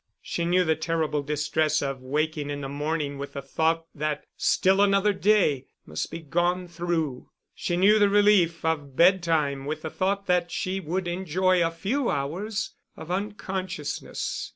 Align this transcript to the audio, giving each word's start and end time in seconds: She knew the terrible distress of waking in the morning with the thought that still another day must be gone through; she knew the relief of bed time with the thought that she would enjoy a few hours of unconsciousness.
She 0.23 0.45
knew 0.45 0.63
the 0.63 0.75
terrible 0.75 1.21
distress 1.21 1.79
of 1.79 2.01
waking 2.01 2.49
in 2.49 2.61
the 2.61 2.67
morning 2.67 3.19
with 3.19 3.33
the 3.33 3.41
thought 3.43 3.85
that 3.93 4.25
still 4.35 4.81
another 4.81 5.13
day 5.13 5.67
must 5.85 6.09
be 6.09 6.17
gone 6.21 6.67
through; 6.67 7.29
she 7.53 7.77
knew 7.77 7.99
the 7.99 8.09
relief 8.09 8.65
of 8.65 8.95
bed 8.95 9.21
time 9.21 9.63
with 9.63 9.83
the 9.83 9.91
thought 9.91 10.25
that 10.25 10.49
she 10.49 10.79
would 10.79 11.07
enjoy 11.07 11.63
a 11.63 11.69
few 11.69 12.09
hours 12.09 12.73
of 12.97 13.11
unconsciousness. 13.11 14.49